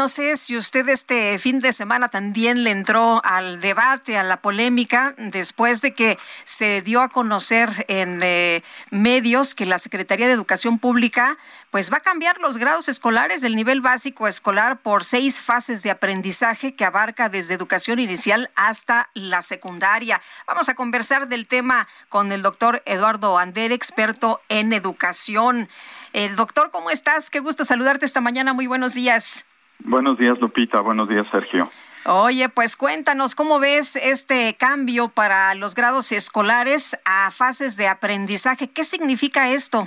No 0.00 0.08
sé 0.08 0.38
si 0.38 0.56
usted 0.56 0.88
este 0.88 1.38
fin 1.38 1.60
de 1.60 1.72
semana 1.72 2.08
también 2.08 2.64
le 2.64 2.70
entró 2.70 3.20
al 3.22 3.60
debate, 3.60 4.16
a 4.16 4.24
la 4.24 4.38
polémica, 4.38 5.12
después 5.18 5.82
de 5.82 5.92
que 5.92 6.18
se 6.44 6.80
dio 6.80 7.02
a 7.02 7.10
conocer 7.10 7.84
en 7.86 8.18
eh, 8.22 8.62
medios 8.90 9.54
que 9.54 9.66
la 9.66 9.78
Secretaría 9.78 10.26
de 10.26 10.32
Educación 10.32 10.78
Pública 10.78 11.36
pues 11.70 11.92
va 11.92 11.98
a 11.98 12.00
cambiar 12.00 12.38
los 12.38 12.56
grados 12.56 12.88
escolares 12.88 13.42
del 13.42 13.54
nivel 13.54 13.82
básico 13.82 14.26
escolar 14.26 14.78
por 14.78 15.04
seis 15.04 15.42
fases 15.42 15.82
de 15.82 15.90
aprendizaje 15.90 16.74
que 16.74 16.86
abarca 16.86 17.28
desde 17.28 17.52
educación 17.52 17.98
inicial 17.98 18.50
hasta 18.54 19.10
la 19.12 19.42
secundaria. 19.42 20.22
Vamos 20.46 20.70
a 20.70 20.74
conversar 20.74 21.28
del 21.28 21.46
tema 21.46 21.88
con 22.08 22.32
el 22.32 22.40
doctor 22.40 22.82
Eduardo 22.86 23.36
Ander, 23.36 23.70
experto 23.70 24.40
en 24.48 24.72
educación. 24.72 25.68
Eh, 26.14 26.30
doctor, 26.30 26.70
¿cómo 26.70 26.90
estás? 26.90 27.28
Qué 27.28 27.40
gusto 27.40 27.66
saludarte 27.66 28.06
esta 28.06 28.22
mañana. 28.22 28.54
Muy 28.54 28.66
buenos 28.66 28.94
días. 28.94 29.44
Buenos 29.84 30.18
días, 30.18 30.38
Lupita. 30.40 30.80
Buenos 30.80 31.08
días, 31.08 31.26
Sergio. 31.28 31.70
Oye, 32.06 32.48
pues 32.48 32.76
cuéntanos, 32.76 33.34
¿cómo 33.34 33.60
ves 33.60 33.96
este 33.96 34.56
cambio 34.58 35.08
para 35.08 35.54
los 35.54 35.74
grados 35.74 36.12
escolares 36.12 36.98
a 37.04 37.30
fases 37.30 37.76
de 37.76 37.88
aprendizaje? 37.88 38.70
¿Qué 38.70 38.84
significa 38.84 39.50
esto? 39.50 39.86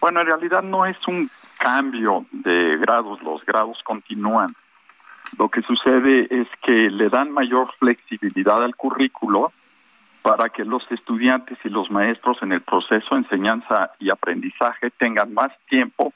Bueno, 0.00 0.20
en 0.20 0.26
realidad 0.26 0.62
no 0.62 0.84
es 0.84 0.96
un 1.08 1.30
cambio 1.58 2.26
de 2.30 2.76
grados, 2.76 3.22
los 3.22 3.44
grados 3.46 3.78
continúan. 3.84 4.54
Lo 5.38 5.48
que 5.48 5.62
sucede 5.62 6.26
es 6.30 6.48
que 6.62 6.90
le 6.90 7.08
dan 7.08 7.30
mayor 7.30 7.72
flexibilidad 7.78 8.62
al 8.62 8.76
currículo 8.76 9.52
para 10.20 10.50
que 10.50 10.64
los 10.64 10.82
estudiantes 10.90 11.58
y 11.64 11.68
los 11.68 11.90
maestros 11.90 12.38
en 12.42 12.52
el 12.52 12.60
proceso 12.60 13.14
de 13.14 13.22
enseñanza 13.22 13.92
y 13.98 14.10
aprendizaje 14.10 14.90
tengan 14.90 15.32
más 15.32 15.50
tiempo 15.68 16.12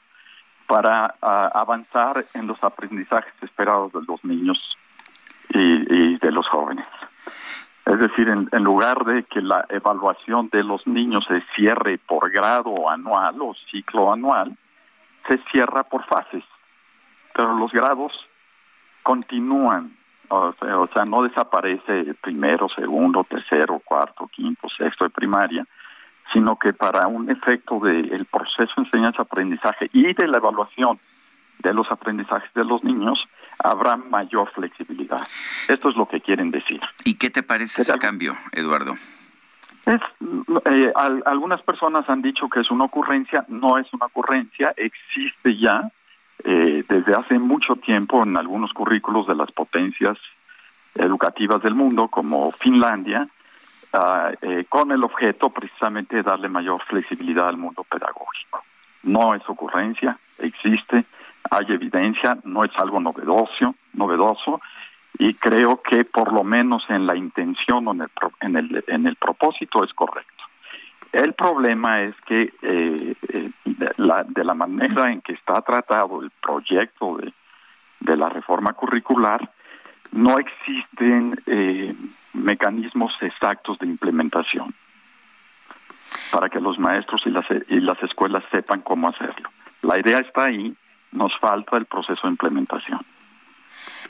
para 0.67 1.15
ah, 1.23 1.51
avanzar 1.55 2.25
en 2.35 2.47
los 2.47 2.63
aprendizajes 2.63 3.33
esperados 3.43 3.93
de 3.93 4.01
los 4.07 4.25
niños 4.25 4.59
y, 5.51 6.19
de 6.19 6.33
los 6.33 6.47
jóvenes. 6.49 6.87
Es 7.85 7.99
decir, 8.01 8.29
en, 8.29 8.65
lugar 8.65 9.05
de 9.05 9.23
que 9.25 9.41
la 9.41 9.65
evaluación 9.69 10.49
de 10.51 10.65
los 10.65 10.87
niños 10.87 11.25
se 11.29 11.41
cierre 11.55 11.99
por 11.99 12.31
grado 12.31 12.91
anual 12.91 13.41
o 13.41 13.55
ciclo 13.71 14.13
anual, 14.13 14.57
se 15.29 15.39
cierra 15.51 15.85
por 15.85 16.05
fases. 16.05 16.43
Pero 17.33 17.55
los 17.55 17.71
grados 17.71 18.13
continúan, 19.05 19.93
o 20.29 20.53
sea, 20.55 20.79
o 20.81 20.87
sea 20.89 21.05
no 21.05 21.23
desaparece 21.23 22.15
primero, 22.21 22.69
segundo, 22.69 23.23
tercero, 23.23 23.81
cuarto, 23.85 24.27
quinto, 24.27 24.69
sexto 24.69 25.05
de 25.05 25.11
primaria, 25.11 25.65
sino 26.33 26.57
que 26.57 26.73
para 26.73 27.07
un 27.07 27.31
efecto 27.31 27.79
del 27.81 28.27
proceso 28.27 28.73
de 28.77 28.83
enseñanza-aprendizaje 28.83 29.91
y 29.93 30.13
de 30.13 30.27
la 30.27 30.39
evaluación 30.39 30.99
de 31.59 31.73
los 31.73 31.91
aprendizajes 31.91 32.53
de 32.55 32.65
los 32.65 32.85
niños, 32.85 33.27
habrá 33.59 33.97
mayor 33.97 34.51
flexibilidad. 34.53 35.21
Esto 35.69 35.89
es 35.89 35.97
lo 35.97 36.07
que 36.07 36.21
quieren 36.21 36.51
decir. 36.51 36.81
¿Y 37.05 37.15
qué 37.15 37.31
te 37.31 37.43
parece 37.43 37.83
ese 37.83 37.99
cambio, 37.99 38.37
Eduardo? 38.53 38.95
Es, 39.87 40.01
eh, 40.65 40.93
algunas 41.25 41.63
personas 41.63 42.09
han 42.09 42.21
dicho 42.21 42.49
que 42.49 42.61
es 42.61 42.71
una 42.71 42.85
ocurrencia, 42.85 43.45
no 43.49 43.79
es 43.79 43.87
una 43.93 44.07
ocurrencia, 44.07 44.75
existe 44.77 45.57
ya 45.57 45.91
eh, 46.45 46.85
desde 46.89 47.15
hace 47.15 47.39
mucho 47.39 47.77
tiempo 47.77 48.23
en 48.23 48.37
algunos 48.37 48.73
currículos 48.73 49.27
de 49.27 49.37
las 49.37 49.51
potencias 49.53 50.19
educativas 50.95 51.63
del 51.63 51.75
mundo, 51.75 52.09
como 52.09 52.51
Finlandia, 52.53 53.27
eh, 54.43 54.65
con 54.69 54.93
el 54.93 55.03
objeto 55.05 55.51
precisamente 55.51 56.17
de 56.17 56.23
darle 56.23 56.49
mayor 56.49 56.83
flexibilidad 56.85 57.49
al 57.49 57.57
mundo 57.57 57.85
pedagógico. 57.85 58.63
No 59.03 59.35
es 59.35 59.49
ocurrencia, 59.49 60.19
existe, 60.39 61.05
hay 61.51 61.67
evidencia, 61.69 62.39
no 62.45 62.65
es 62.65 62.73
algo 62.79 63.01
novedoso, 63.01 63.75
novedoso 63.95 64.61
y 65.19 65.35
creo 65.35 65.81
que 65.81 66.05
por 66.05 66.33
lo 66.33 66.45
menos 66.45 66.85
en 66.91 67.07
la 67.07 67.17
intención 67.17 67.87
o 67.89 67.93
en 67.93 68.03
el, 68.03 68.11
en 68.41 68.57
el, 68.57 68.85
en 68.87 69.07
el 69.07 69.17
propósito 69.17 69.85
es 69.85 69.93
correcto. 69.95 70.45
El 71.13 71.33
problema 71.33 72.03
es 72.03 72.15
que 72.27 72.53
eh, 72.63 73.15
eh, 73.29 73.51
de, 73.65 73.93
la, 73.97 74.25
de 74.25 74.45
la 74.45 74.55
manera 74.55 75.11
en 75.11 75.23
que 75.23 75.33
está 75.33 75.63
tratado 75.63 76.21
el 76.23 76.31
proyecto 76.43 77.17
de, 77.17 77.33
de 78.01 78.17
la 78.17 78.29
reforma 78.29 78.73
curricular, 78.75 79.49
no 80.17 80.39
existen 80.39 81.39
eh, 81.47 81.95
mecanismos 82.33 83.13
exactos 83.21 83.79
de 83.79 83.87
implementación 83.87 84.75
para 86.33 86.49
que 86.49 86.59
los 86.59 86.79
maestros 86.79 87.23
y 87.27 87.31
las, 87.31 87.45
y 87.69 87.81
las 87.81 88.03
escuelas 88.03 88.43
sepan 88.51 88.81
cómo 88.81 89.09
hacerlo. 89.09 89.51
La 89.83 90.01
idea 90.01 90.19
está 90.19 90.45
ahí, 90.45 90.75
nos 91.13 91.39
falta 91.39 91.77
el 91.77 91.85
proceso 91.85 92.23
de 92.25 92.31
implementación. 92.31 93.01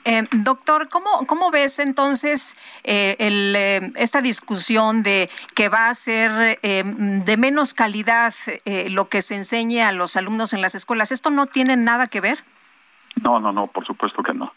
Eh, 0.04 0.22
doctor, 0.30 0.88
¿cómo, 0.88 1.26
¿cómo 1.26 1.50
ves 1.50 1.80
entonces 1.80 2.56
eh, 2.84 3.16
el, 3.18 3.54
eh, 3.56 3.92
esta 3.96 4.20
discusión 4.20 5.02
de 5.02 5.28
que 5.56 5.68
va 5.68 5.88
a 5.88 5.94
ser 5.94 6.60
de 6.60 7.36
menos 7.36 7.74
calidad 7.74 8.32
lo 8.90 9.08
que 9.08 9.22
se 9.22 9.34
enseñe 9.34 9.80
a 9.80 9.90
los 9.90 10.16
alumnos 10.16 10.52
en 10.52 10.60
las 10.60 10.76
escuelas? 10.76 11.10
¿Esto 11.10 11.30
no 11.30 11.46
tiene 11.46 11.76
nada 11.76 12.06
que 12.06 12.20
ver? 12.20 12.38
No, 13.20 13.40
no, 13.40 13.52
no, 13.52 13.66
por 13.66 13.84
supuesto 13.84 14.22
que 14.22 14.32
no 14.32 14.52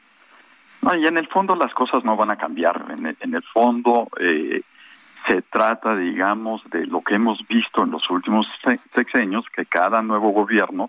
y 0.82 1.06
en 1.06 1.18
el 1.18 1.28
fondo 1.28 1.56
las 1.56 1.74
cosas 1.74 2.04
no 2.04 2.16
van 2.16 2.32
a 2.32 2.38
cambiar. 2.38 2.86
En 2.90 3.34
el, 3.36 3.44
fondo 3.44 4.08
eh, 4.20 4.62
se 5.28 5.42
trata, 5.44 5.96
digamos, 5.96 6.64
de 6.70 6.86
lo 6.86 7.02
que 7.02 7.16
hemos 7.16 7.40
visto 7.48 7.84
en 7.84 7.92
los 7.92 8.10
últimos 8.10 8.48
sexenios, 8.94 9.46
que 9.56 9.66
cada 9.66 10.02
nuevo 10.02 10.30
gobierno 10.30 10.88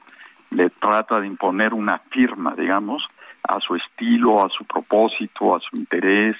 le 0.50 0.70
trata 0.70 1.20
de 1.20 1.26
imponer 1.26 1.74
una 1.74 1.98
firma, 1.98 2.54
digamos, 2.56 3.06
a 3.42 3.60
su 3.60 3.74
estilo, 3.74 4.44
a 4.44 4.48
su 4.48 4.64
propósito, 4.64 5.56
a 5.56 5.60
su 5.60 5.76
interés 5.76 6.36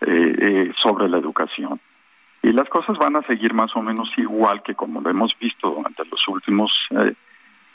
eh, 0.00 0.34
eh, 0.38 0.72
sobre 0.82 1.08
la 1.08 1.18
educación. 1.18 1.80
Y 2.42 2.52
las 2.52 2.68
cosas 2.68 2.98
van 2.98 3.16
a 3.16 3.22
seguir 3.22 3.54
más 3.54 3.74
o 3.76 3.82
menos 3.82 4.10
igual 4.16 4.62
que 4.62 4.74
como 4.74 5.00
lo 5.00 5.10
hemos 5.10 5.30
visto 5.38 5.70
durante 5.70 6.04
los 6.04 6.26
últimos 6.28 6.72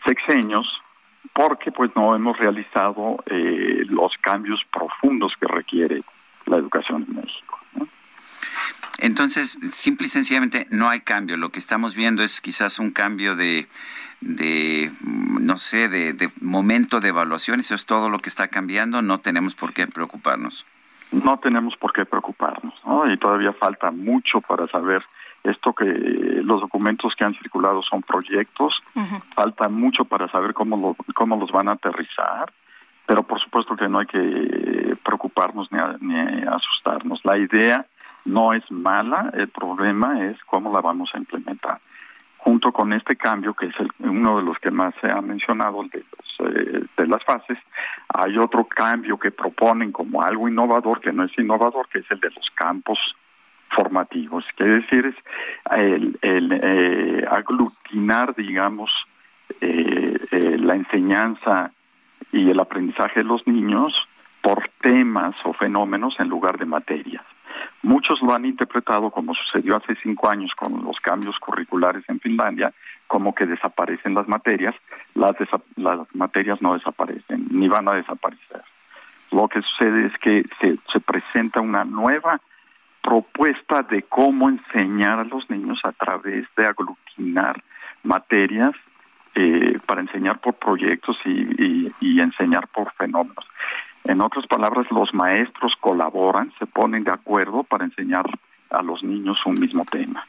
sexenios, 0.04 0.68
porque 1.34 1.72
pues 1.72 1.92
no 1.96 2.16
hemos 2.16 2.38
realizado 2.38 3.24
eh, 3.28 3.84
los 3.90 4.14
cambios 4.22 4.62
profundos 4.72 5.34
que 5.40 5.48
requiere 5.48 6.02
la 6.46 6.58
educación 6.58 7.06
en 7.10 7.16
México. 7.16 7.60
Entonces, 9.00 9.58
simple 9.62 10.08
y 10.08 10.10
sencillamente 10.10 10.66
no 10.72 10.90
hay 10.90 11.02
cambio. 11.02 11.38
Lo 11.38 11.50
que 11.50 11.60
estamos 11.60 11.94
viendo 11.94 12.24
es 12.24 12.42
quizás 12.42 12.80
un 12.80 12.92
cambio 12.92 13.36
de, 13.36 13.68
de 14.22 14.92
no 15.02 15.58
sé, 15.58 15.88
de, 15.88 16.14
de 16.14 16.30
momento 16.42 17.00
de 17.00 17.10
evaluación. 17.10 17.60
Eso 17.60 17.76
es 17.76 17.86
todo 17.86 18.10
lo 18.10 18.20
que 18.20 18.30
está 18.30 18.48
cambiando. 18.48 19.02
No 19.04 19.20
tenemos 19.20 19.54
por 19.54 19.74
qué 19.74 19.86
preocuparnos. 19.86 20.66
No 21.12 21.38
tenemos 21.38 21.78
por 21.78 21.94
qué 21.94 22.06
preocuparnos, 22.06 22.74
¿no? 22.88 23.12
Y 23.12 23.18
todavía 23.18 23.54
falta 23.54 23.92
mucho 23.92 24.42
para 24.42 24.68
saber 24.68 25.04
esto 25.44 25.74
que 25.74 25.86
los 25.86 26.62
documentos 26.62 27.14
que 27.16 27.24
han 27.24 27.34
circulado 27.34 27.82
son 27.84 28.02
proyectos, 28.02 28.76
falta 29.36 29.70
mucho 29.70 30.06
para 30.06 30.28
saber 30.30 30.54
cómo, 30.54 30.96
cómo 31.14 31.38
los 31.38 31.52
van 31.52 31.70
a 31.70 31.74
aterrizar, 31.74 32.52
pero 33.06 33.24
por 33.24 33.40
supuesto 33.40 33.76
que 33.76 33.88
no 33.88 34.00
hay 34.00 34.06
que 34.06 34.98
preocuparnos 35.04 35.70
ni, 35.72 35.80
ni 36.02 36.20
asustarnos. 36.48 37.22
La 37.24 37.38
idea 37.38 37.86
no 38.26 38.54
es 38.54 38.70
mala, 38.72 39.32
el 39.34 39.48
problema 39.48 40.26
es 40.26 40.44
cómo 40.44 40.74
la 40.74 40.82
vamos 40.82 41.10
a 41.14 41.18
implementar. 41.18 41.80
Junto 42.38 42.72
con 42.72 42.94
este 42.94 43.16
cambio, 43.16 43.54
que 43.54 43.68
es 43.68 43.76
uno 44.00 44.38
de 44.38 44.44
los 44.44 44.58
que 44.60 44.72
más 44.72 44.94
se 45.02 45.10
ha 45.10 45.22
mencionado, 45.22 45.84
de, 45.84 46.00
los, 46.00 46.27
eh, 46.48 46.84
de 46.98 47.08
las 47.08 47.24
fases, 47.24 47.58
hay 48.10 48.38
otro 48.38 48.66
cambio 48.66 49.18
que 49.18 49.32
proponen 49.32 49.92
como 49.92 50.22
algo 50.22 50.48
innovador, 50.48 51.00
que 51.00 51.12
no 51.12 51.24
es 51.24 51.38
innovador, 51.38 51.88
que 51.90 52.00
es 52.00 52.12
el 52.12 52.20
de 52.20 52.32
los 52.32 52.50
campos 52.52 53.16
formativos, 53.70 54.46
quiere 54.56 54.82
decir 54.82 55.06
es 55.06 55.16
el, 55.72 56.18
eh, 56.22 57.26
aglutinar, 57.30 58.34
digamos, 58.36 58.90
eh, 59.62 60.58
la 60.60 60.76
enseñanza 60.76 61.72
y 62.32 62.50
el 62.50 62.60
aprendizaje 62.60 63.22
de 63.22 63.26
los 63.26 63.46
niños 63.48 63.94
por 64.42 64.70
temas 64.82 65.36
o 65.46 65.54
fenómenos 65.54 66.20
en 66.20 66.30
lugar 66.30 66.58
de 66.58 66.66
materias. 66.66 67.24
Muchos 67.84 68.22
lo 68.22 68.34
han 68.34 68.46
interpretado 68.46 69.10
como 69.10 69.34
sucedió 69.34 69.78
hace 69.78 69.96
cinco 70.02 70.30
años 70.30 70.52
con 70.56 70.84
los 70.84 71.00
cambios 71.00 71.38
curriculares 71.40 72.04
en 72.08 72.20
Finlandia, 72.20 72.72
como 73.08 73.34
que 73.34 73.46
desaparecen 73.46 74.14
las 74.14 74.28
materias, 74.28 74.76
las, 75.16 75.36
las 75.76 76.16
materias 76.16 76.62
no 76.62 76.74
desaparecen, 76.74 77.48
ni 77.52 77.68
van 77.68 77.90
a 77.90 77.96
desaparecer. 77.96 78.62
Lo 79.32 79.48
que 79.48 79.62
sucede 79.62 80.08
es 80.08 80.18
que 80.20 80.44
se, 80.60 80.78
se 80.92 81.00
presenta 81.00 81.60
una 81.60 81.84
nueva 81.84 82.40
propuesta 83.02 83.84
de 83.84 84.04
cómo 84.04 84.50
enseñar 84.50 85.20
a 85.20 85.24
los 85.24 85.50
niños 85.50 85.80
a 85.84 85.92
través 85.94 86.46
de 86.56 86.66
aglutinar 86.66 87.62
materias 88.04 88.74
eh, 89.36 89.78
para 89.86 90.02
enseñar 90.02 90.40
por 90.40 90.56
proyectos 90.56 91.16
y, 91.24 92.20
enseñar 92.20 92.68
por 92.68 92.92
fenómenos. 92.94 93.46
En 94.04 94.20
otras 94.22 94.48
palabras, 94.48 94.88
los 94.90 95.14
maestros 95.14 95.74
colaboran, 95.80 96.52
se 96.58 96.66
ponen 96.66 97.04
de 97.04 97.12
acuerdo 97.12 97.64
para 97.64 97.86
enseñar 97.86 98.26
a 98.72 98.82
los 98.82 99.04
niños 99.04 99.38
un 99.46 99.60
mismo 99.60 99.86
tema. 99.86 100.26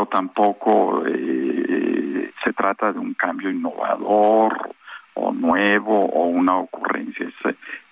Pero 0.00 0.08
tampoco 0.08 1.02
eh, 1.06 2.30
se 2.42 2.54
trata 2.54 2.90
de 2.90 2.98
un 2.98 3.12
cambio 3.12 3.50
innovador 3.50 4.70
o 5.12 5.30
nuevo 5.30 6.06
o 6.06 6.24
una 6.24 6.56
ocurrencia. 6.56 7.26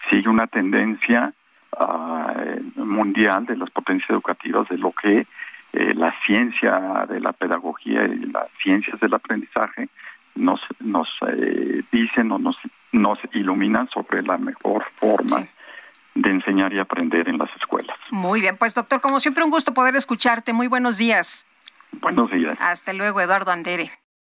sigue 0.08 0.30
una 0.30 0.46
tendencia 0.46 1.34
ah, 1.78 2.32
mundial 2.76 3.44
de 3.44 3.58
las 3.58 3.68
potencias 3.68 4.08
educativas 4.08 4.66
de 4.70 4.78
lo 4.78 4.92
que 4.92 5.26
eh, 5.74 5.94
la 5.94 6.14
ciencia 6.24 7.04
de 7.06 7.20
la 7.20 7.34
pedagogía 7.34 8.04
y 8.04 8.20
las 8.20 8.48
ciencias 8.62 8.98
del 9.00 9.12
aprendizaje 9.12 9.90
nos, 10.34 10.62
nos 10.80 11.10
eh, 11.30 11.82
dicen 11.92 12.32
o 12.32 12.38
nos, 12.38 12.56
nos 12.90 13.18
iluminan 13.34 13.86
sobre 13.90 14.22
la 14.22 14.38
mejor 14.38 14.86
forma 14.98 15.46
de 16.14 16.30
enseñar 16.30 16.72
y 16.72 16.78
aprender 16.78 17.28
en 17.28 17.36
las 17.36 17.54
escuelas. 17.56 17.98
Muy 18.10 18.40
bien, 18.40 18.56
pues 18.56 18.74
doctor, 18.74 19.02
como 19.02 19.20
siempre 19.20 19.44
un 19.44 19.50
gusto 19.50 19.74
poder 19.74 19.94
escucharte. 19.94 20.54
Muy 20.54 20.68
buenos 20.68 20.96
días. 20.96 21.46
Hasta 22.60 22.92
luego, 22.92 23.20
Eduardo 23.20 23.50
Andere. 23.50 23.90